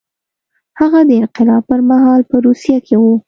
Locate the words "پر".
1.69-1.79